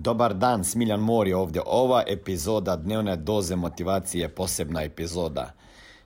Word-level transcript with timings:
Dobar 0.00 0.34
dan, 0.34 0.64
Smiljan 0.64 1.00
Mor 1.00 1.28
je 1.28 1.36
ovdje. 1.36 1.62
Ova 1.66 2.02
epizoda 2.06 2.76
Dnevne 2.76 3.16
doze 3.16 3.56
motivacije 3.56 4.22
je 4.22 4.28
posebna 4.28 4.82
epizoda. 4.82 5.52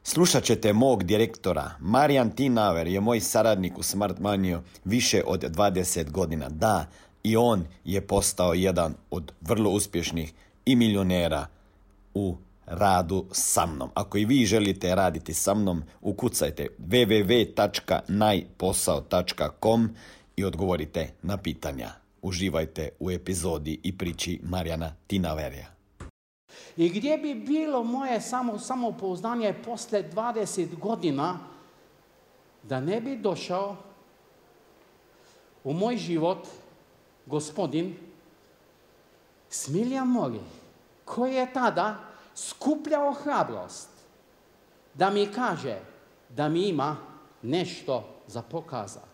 Slušat 0.02 0.44
ćete 0.44 0.72
mog 0.72 1.04
direktora. 1.04 1.70
Marijan 1.80 2.30
Tinaver 2.30 2.86
je 2.86 3.00
moj 3.00 3.20
saradnik 3.20 3.78
u 3.78 3.82
Smart 3.82 4.18
Manio 4.18 4.62
više 4.84 5.22
od 5.26 5.40
20 5.40 6.10
godina. 6.10 6.48
Da, 6.48 6.86
i 7.22 7.36
on 7.36 7.64
je 7.84 8.06
postao 8.06 8.54
jedan 8.54 8.94
od 9.10 9.32
vrlo 9.40 9.70
uspješnih 9.70 10.32
i 10.64 10.76
milionera 10.76 11.46
u 12.14 12.36
radu 12.66 13.24
sa 13.32 13.66
mnom. 13.66 13.90
Ako 13.94 14.18
i 14.18 14.24
vi 14.24 14.46
želite 14.46 14.94
raditi 14.94 15.34
sa 15.34 15.54
mnom, 15.54 15.82
ukucajte 16.00 16.68
www.najposao.com 16.88 19.88
i 20.36 20.44
odgovorite 20.44 21.10
na 21.22 21.36
pitanja. 21.36 22.01
Uživajte 22.22 22.88
u 23.00 23.10
epizodi 23.10 23.80
i 23.82 23.98
priči 23.98 24.40
Marijana 24.42 24.92
Tinaverija. 25.06 25.66
I 26.76 26.88
gdje 26.88 27.18
bi 27.18 27.34
bilo 27.34 27.84
moje 27.84 28.20
samo, 28.20 28.58
samopouzdanje 28.58 29.54
posle 29.64 30.10
20 30.14 30.78
godina 30.78 31.38
da 32.62 32.80
ne 32.80 33.00
bi 33.00 33.16
došao 33.16 33.76
u 35.64 35.72
moj 35.72 35.96
život 35.96 36.48
gospodin 37.26 37.96
Smiljan 39.48 40.08
Mori, 40.08 40.40
koji 41.04 41.34
je 41.34 41.52
tada 41.52 41.98
skupljao 42.34 43.12
hrabrost 43.12 43.88
da 44.94 45.10
mi 45.10 45.26
kaže 45.26 45.78
da 46.28 46.48
mi 46.48 46.68
ima 46.68 46.96
nešto 47.42 48.08
za 48.26 48.42
pokazati. 48.42 49.12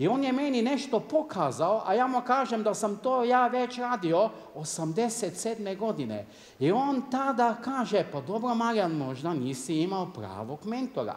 I 0.00 0.08
on 0.08 0.24
je 0.24 0.32
meni 0.32 0.62
nešto 0.62 1.00
pokazao, 1.00 1.82
a 1.86 1.94
ja 1.94 2.06
mu 2.06 2.22
kažem 2.26 2.62
da 2.62 2.74
sam 2.74 2.96
to 2.96 3.24
ja 3.24 3.46
već 3.46 3.78
radio 3.78 4.30
87. 4.54 5.76
godine. 5.76 6.26
I 6.58 6.72
on 6.72 7.02
tada 7.10 7.56
kaže, 7.64 8.06
pa 8.12 8.20
dobro 8.20 8.54
Marijan, 8.54 8.92
možda 8.92 9.34
nisi 9.34 9.76
imao 9.76 10.12
pravog 10.12 10.66
mentora. 10.66 11.16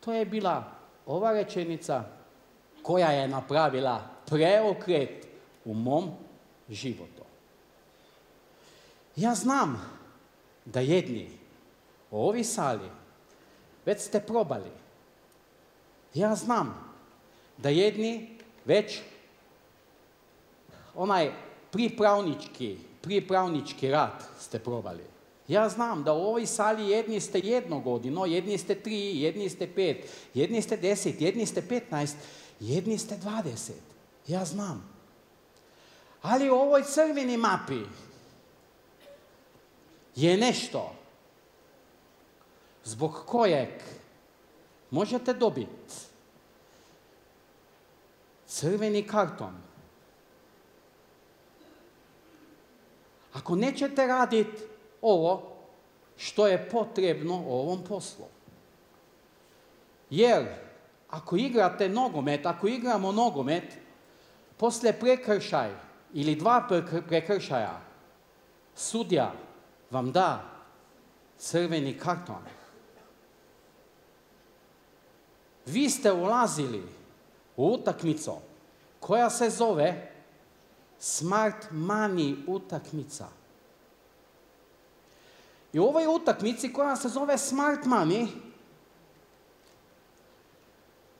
To 0.00 0.12
je 0.12 0.24
bila 0.24 0.64
ova 1.06 1.32
rečenica 1.32 2.04
koja 2.82 3.10
je 3.10 3.28
napravila 3.28 4.00
preokret 4.26 5.26
u 5.64 5.74
mom 5.74 6.10
životu. 6.68 7.22
Ja 9.16 9.34
znam 9.34 9.80
da 10.64 10.80
jedni 10.80 11.30
u 12.10 12.28
ovi 12.28 12.44
sali 12.44 12.90
već 13.86 14.00
ste 14.00 14.20
probali 14.20 14.85
ja 16.16 16.34
znam 16.34 16.94
da 17.58 17.68
jedni 17.68 18.38
već 18.64 18.98
onaj 20.94 21.32
pripravnički, 21.70 22.76
pripravnički 23.02 23.90
rad 23.90 24.24
ste 24.40 24.58
probali. 24.58 25.04
Ja 25.48 25.68
znam 25.68 26.04
da 26.04 26.12
u 26.12 26.20
ovoj 26.20 26.46
sali 26.46 26.88
jedni 26.88 27.20
ste 27.20 27.38
jedno 27.38 27.80
godino, 27.80 28.26
jedni 28.26 28.58
ste 28.58 28.74
tri, 28.74 29.20
jedni 29.20 29.48
ste 29.48 29.74
pet, 29.74 30.10
jedni 30.34 30.62
ste 30.62 30.76
deset, 30.76 31.20
jedni 31.20 31.46
ste 31.46 31.68
petnaest, 31.68 32.16
jedni 32.60 32.98
ste 32.98 33.16
dvadeset. 33.16 33.82
Ja 34.26 34.44
znam. 34.44 34.96
Ali 36.22 36.50
u 36.50 36.54
ovoj 36.54 36.82
crveni 36.84 37.36
mapi 37.36 37.80
je 40.16 40.36
nešto 40.36 40.94
zbog 42.84 43.22
kojeg 43.26 43.68
možete 44.90 45.32
dobiti 45.32 45.94
crveni 48.46 49.02
karton. 49.02 49.54
Ako 53.32 53.56
nećete 53.56 54.06
raditi 54.06 54.62
ovo 55.02 55.56
što 56.16 56.46
je 56.46 56.68
potrebno 56.70 57.42
u 57.46 57.52
ovom 57.52 57.84
poslu. 57.88 58.24
Jer 60.10 60.46
ako 61.10 61.36
igrate 61.36 61.88
nogomet, 61.88 62.46
ako 62.46 62.68
igramo 62.68 63.12
nogomet, 63.12 63.78
posle 64.56 64.92
prekršaj 64.92 65.70
ili 66.12 66.34
dva 66.34 66.68
prekršaja, 67.08 67.80
sudja 68.74 69.32
vam 69.90 70.12
da 70.12 70.44
crveni 71.38 71.98
karton. 71.98 72.55
Vi 75.66 75.90
ste 75.90 76.12
ulazili 76.12 76.82
u 77.56 77.66
utakmicu 77.66 78.32
koja 79.00 79.30
se 79.30 79.50
zove 79.50 80.12
Smart 80.98 81.66
Money 81.70 82.36
utakmica. 82.46 83.28
I 85.72 85.78
u 85.78 85.84
ovoj 85.84 86.06
utakmici 86.06 86.72
koja 86.72 86.96
se 86.96 87.08
zove 87.08 87.38
Smart 87.38 87.84
Money 87.84 88.26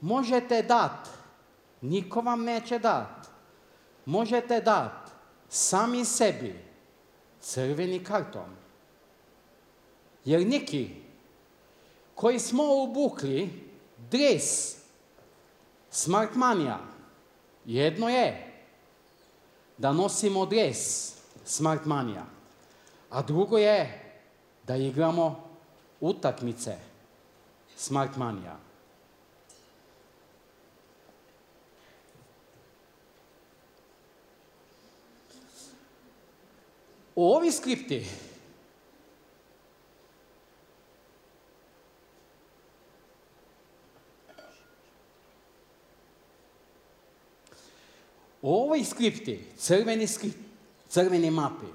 možete 0.01 0.61
dat, 0.61 1.09
niko 1.81 2.21
vam 2.21 2.43
neće 2.43 2.79
dat, 2.79 3.27
možete 4.05 4.61
dat 4.61 5.11
sami 5.49 6.05
sebi 6.05 6.65
crveni 7.41 8.03
karton. 8.03 8.55
Jer 10.25 10.47
neki 10.47 10.89
koji 12.15 12.39
smo 12.39 12.63
obukli 12.83 13.66
dres 14.11 14.75
Smartmanija. 15.91 16.79
Jedno 17.65 18.09
je 18.09 18.53
da 19.77 19.93
nosimo 19.93 20.45
dres 20.45 21.13
Smartmanija, 21.45 22.25
a 23.09 23.21
drugo 23.21 23.57
je 23.57 24.03
da 24.63 24.75
igramo 24.75 25.49
utakmice 25.99 26.75
Smartmanija. 27.77 28.57
U 37.15 37.33
ovi 37.33 37.51
skripti 37.51 38.05
U 48.77 48.79
ovoj 48.79 48.85
skripti, 48.85 49.39
crveni, 49.57 50.07
skript, 50.07 50.37
crveni 50.89 51.31
mapi, 51.31 51.65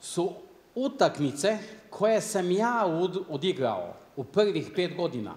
su 0.00 0.32
utakmice 0.74 1.58
koje 1.90 2.20
sam 2.20 2.50
ja 2.50 2.84
odigrao 3.28 3.94
u 4.16 4.24
prvih 4.24 4.70
pet 4.76 4.96
godina. 4.96 5.34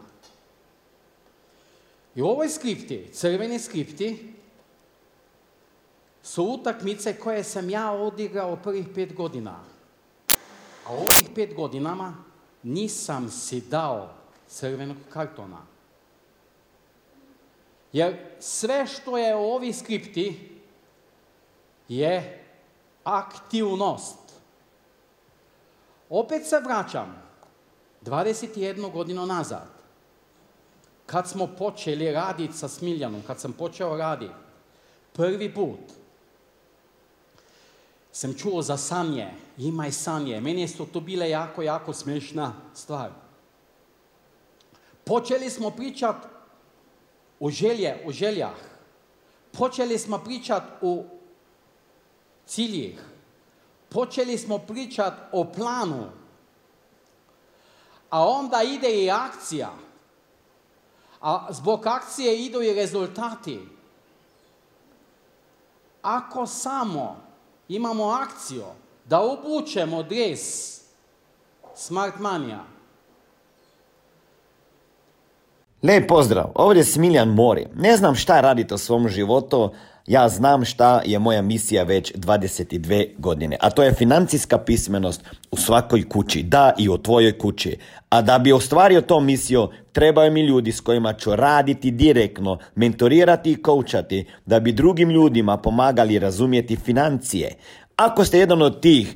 I 2.16 2.22
u 2.22 2.26
ovoj 2.26 2.50
skripti, 2.50 3.10
crveni 3.14 3.60
skripti, 3.60 4.34
su 6.24 6.44
utakmice 6.44 7.20
koje 7.20 7.44
sam 7.44 7.70
ja 7.70 7.92
odigrao 7.92 8.56
prvih 8.56 8.86
pet 8.96 9.14
godina. 9.16 9.60
A 10.86 10.94
u 10.94 10.98
ovih 10.98 11.30
pet 11.36 11.56
godinama 11.56 12.16
nisam 12.64 13.30
si 13.30 13.62
dao 13.62 14.14
crvenog 14.48 14.98
kartona. 15.10 15.62
Jer 17.94 18.18
sve 18.40 18.88
što 18.88 19.18
je 19.18 19.36
u 19.36 19.44
ovi 19.44 19.74
skripti 19.74 20.52
je 21.96 22.44
aktivnost. 23.04 24.18
Opet 26.10 26.48
se 26.48 26.60
vraćam 26.60 27.24
21 28.02 28.92
godinu 28.92 29.26
nazad. 29.26 29.68
Kad 31.06 31.30
smo 31.30 31.48
počeli 31.48 32.12
raditi 32.12 32.54
sa 32.54 32.68
Smiljanom, 32.68 33.22
kad 33.28 33.40
sam 33.40 33.54
počeo 33.54 33.98
raditi, 33.98 34.34
prvi 35.14 35.54
put 35.54 35.80
sam 38.12 38.34
čuo 38.34 38.62
za 38.62 38.78
sanje, 38.78 39.28
imaj 39.58 39.92
sanje. 39.92 40.42
Meni 40.42 40.68
su 40.68 40.86
to 40.86 41.00
bile 41.00 41.30
jako, 41.30 41.62
jako 41.62 41.94
smiješna 41.94 42.54
stvar. 42.74 43.12
Počeli 45.04 45.50
smo 45.50 45.70
pričati 45.70 46.28
o 47.40 47.50
želje, 47.50 48.04
o 48.06 48.12
željah. 48.12 48.56
Počeli 49.52 50.00
smo 50.00 50.18
pričati 50.18 50.66
o 50.82 51.04
ciljih. 52.46 53.02
Počeli 53.90 54.38
smo 54.38 54.58
pričati 54.58 55.22
o 55.32 55.44
planu. 55.44 56.12
A 58.10 58.28
onda 58.28 58.64
ide 58.64 59.04
i 59.04 59.12
akcija. 59.12 59.74
A 61.22 61.48
zbog 61.50 61.88
akcije 61.88 62.46
idu 62.46 62.62
i 62.62 62.74
rezultati. 62.74 63.60
Ako 66.02 66.48
samo 66.48 67.22
imamo 67.68 68.10
akciju 68.10 68.66
da 69.06 69.22
obučemo 69.22 70.04
dres 70.04 70.72
Smart 71.76 72.20
Mania, 72.20 72.64
Lijep 75.84 76.08
pozdrav, 76.08 76.52
ovdje 76.56 76.80
je 76.80 76.86
Smiljan 76.86 77.30
Mori. 77.30 77.66
Ne 77.76 77.98
znam 77.98 78.16
šta 78.16 78.42
radite 78.42 78.74
u 78.74 78.78
svom 78.78 79.10
životu, 79.10 79.72
ja 80.08 80.30
znam 80.30 80.66
šta 80.66 81.02
je 81.06 81.20
moja 81.20 81.42
misija 81.42 81.84
već 81.84 82.14
22 82.14 83.08
godine, 83.18 83.58
a 83.60 83.70
to 83.70 83.84
je 83.84 83.94
financijska 83.94 84.58
pismenost 84.58 85.22
u 85.52 85.58
svakoj 85.58 86.10
kući, 86.10 86.44
da 86.44 86.74
i 86.78 86.90
u 86.90 86.98
tvojoj 86.98 87.38
kući. 87.38 87.78
A 88.10 88.22
da 88.22 88.40
bi 88.40 88.54
ostvario 88.54 89.02
to 89.02 89.20
misiju, 89.20 89.68
trebaju 89.92 90.32
mi 90.32 90.42
ljudi 90.42 90.72
s 90.72 90.80
kojima 90.80 91.14
ću 91.14 91.36
raditi 91.36 91.92
direktno, 91.92 92.58
mentorirati 92.76 93.52
i 93.52 93.62
koučati, 93.62 94.26
da 94.46 94.60
bi 94.60 94.72
drugim 94.72 95.10
ljudima 95.10 95.58
pomagali 95.58 96.20
razumjeti 96.20 96.76
financije. 96.76 97.56
Ako 97.96 98.26
ste 98.26 98.40
jedan 98.40 98.62
od 98.62 98.82
tih 98.82 99.16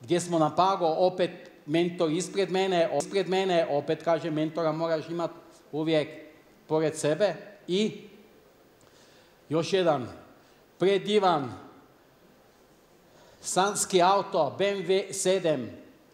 gdje 0.00 0.20
smo 0.20 0.38
na 0.38 0.54
Pago, 0.56 0.86
opet 0.86 1.30
mentor 1.66 2.10
ispred 2.10 2.50
mene, 2.50 2.90
ispred 2.98 3.28
mene, 3.28 3.66
opet 3.70 4.02
kaže 4.02 4.30
mentora 4.30 4.72
moraš 4.72 5.08
imati 5.08 5.34
uvijek 5.72 6.23
pored 6.66 6.96
sebe 6.96 7.34
i 7.68 8.00
još 9.48 9.72
jedan 9.72 10.08
predivan 10.78 11.52
sanski 13.40 14.02
auto 14.02 14.56
BMW 14.58 15.08
7 15.10 15.66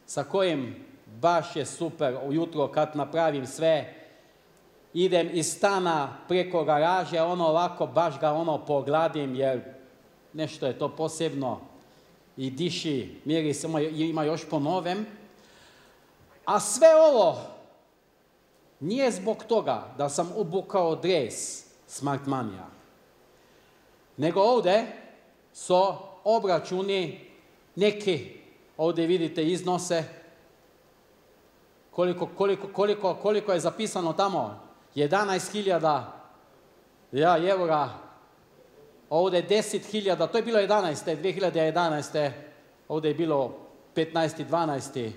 sa 0.07 0.25
kojim 0.25 0.85
baš 1.07 1.57
je 1.57 1.67
super 1.67 2.19
ujutro 2.25 2.69
kad 2.69 2.97
napravim 2.97 3.47
sve 3.47 3.95
idem 4.95 5.31
iz 5.33 5.53
stana 5.53 6.17
preko 6.29 6.65
garaže, 6.65 7.21
ono 7.21 7.47
ovako 7.47 7.87
baš 7.87 8.21
ga 8.21 8.33
ono 8.33 8.65
pogladim 8.65 9.35
jer 9.35 9.61
nešto 10.33 10.67
je 10.67 10.79
to 10.79 10.89
posebno 10.89 11.61
i 12.37 12.51
diši, 12.51 13.21
miris 13.25 13.65
ima 13.95 14.25
još 14.25 14.49
po 14.51 14.59
novem. 14.59 15.07
A 16.45 16.61
sve 16.61 16.89
ovo 17.11 17.39
nije 18.81 19.11
zbog 19.11 19.45
toga 19.45 19.95
da 19.99 20.09
sam 20.09 20.33
obukao 20.37 20.97
dres 20.97 21.65
Smartmania, 21.87 22.67
nego 24.17 24.41
ovdje 24.41 24.87
su 25.53 25.95
obračuni 26.25 27.21
neki, 27.75 28.41
ovdje 28.77 29.07
vidite 29.07 29.45
iznose, 29.45 30.05
koliko, 31.91 32.27
koliko, 32.27 32.69
koliko, 32.73 33.15
koliko 33.15 33.53
je 33.53 33.61
zapisano 33.61 34.13
tamo, 34.13 34.61
11.000 34.95 36.03
ja, 37.13 37.49
eura, 37.49 37.89
ovdje 39.11 39.49
10.000, 39.49 40.29
to 40.31 40.39
je 40.39 40.43
bilo 40.43 40.59
11. 40.59 41.17
2011. 41.23 42.31
Ovdje 42.89 43.09
je 43.09 43.15
bilo 43.15 43.59
15. 43.95 44.45
12. 44.51 45.11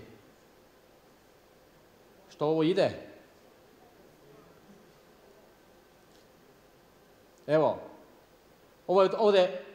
Što 2.30 2.48
ovo 2.48 2.64
ide? 2.64 3.13
Evo, 7.48 7.80
ovo 8.88 9.04
je 9.04 9.10
ovdje, 9.18 9.66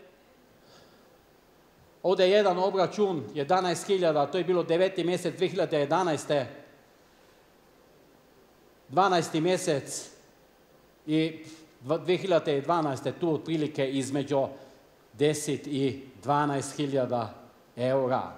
ovdje 2.02 2.26
je 2.26 2.32
jedan 2.32 2.58
obračun, 2.58 3.24
11.000, 3.34 4.30
to 4.30 4.38
je 4.38 4.44
bilo 4.44 4.64
9. 4.64 5.04
mjesec 5.04 5.34
2011. 5.40 6.44
12. 8.90 9.40
mjesec 9.40 10.10
i 11.06 11.44
2012. 11.84 13.12
tu 13.20 13.34
otprilike 13.34 13.90
između 13.90 14.46
10 15.18 15.68
i 15.68 16.02
12 16.24 16.76
hiljada 16.76 17.34
eura. 17.76 18.32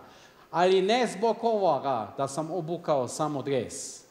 Ali 0.51 0.83
ne 0.83 1.07
zbog 1.07 1.37
ovoga 1.43 2.15
da 2.17 2.29
sam 2.29 2.51
obukao 2.51 3.09
samo 3.09 3.43
dres. 3.43 4.05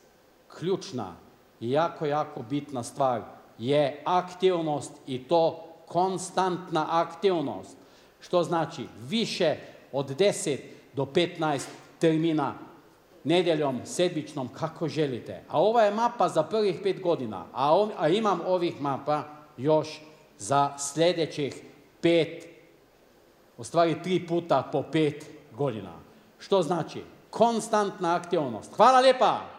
Ključna 0.59 1.15
i 1.59 1.71
jako, 1.71 2.05
jako 2.05 2.41
bitna 2.41 2.83
stvar 2.83 3.21
je 3.59 4.01
aktivnost 4.05 4.91
i 5.07 5.23
to 5.23 5.65
konstantna 5.87 6.85
aktivnost. 6.89 7.77
Što 8.19 8.43
znači 8.43 8.85
više 9.01 9.55
od 9.91 10.19
10 10.19 10.57
do 10.93 11.05
15 11.05 11.61
termina 11.99 12.53
nedjeljom, 13.23 13.79
sedmičnom, 13.85 14.47
kako 14.47 14.87
želite. 14.87 15.43
A 15.49 15.61
ova 15.61 15.81
je 15.81 15.91
mapa 15.91 16.29
za 16.29 16.43
prvih 16.43 16.79
pet 16.83 17.01
godina, 17.01 17.45
a, 17.53 17.87
a 17.97 18.07
imam 18.07 18.39
ovih 18.47 18.81
mapa 18.81 19.23
još 19.57 20.01
za 20.37 20.77
sljedećih 20.77 21.61
pet, 22.01 22.45
u 23.57 23.63
stvari 23.63 24.03
tri 24.03 24.27
puta 24.27 24.69
po 24.71 24.83
pet 24.91 25.25
godina. 25.57 25.91
Što 26.39 26.61
znači? 26.61 27.03
Konstantna 27.29 28.15
aktivnost. 28.15 28.73
Hvala 28.75 28.99
lijepa! 28.99 29.58